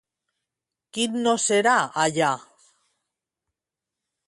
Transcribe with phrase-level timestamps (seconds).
[0.97, 2.33] Quin no serà allà?